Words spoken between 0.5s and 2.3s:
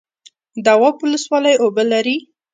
دواب ولسوالۍ اوبه لري؟